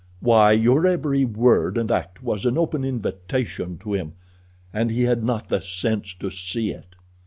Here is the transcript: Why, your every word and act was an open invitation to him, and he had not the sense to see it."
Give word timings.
Why, 0.19 0.51
your 0.53 0.87
every 0.87 1.25
word 1.25 1.77
and 1.77 1.91
act 1.91 2.23
was 2.23 2.43
an 2.47 2.57
open 2.57 2.83
invitation 2.83 3.77
to 3.83 3.93
him, 3.93 4.13
and 4.73 4.89
he 4.89 5.03
had 5.03 5.23
not 5.23 5.49
the 5.49 5.61
sense 5.61 6.15
to 6.15 6.31
see 6.31 6.71
it." 6.71 6.95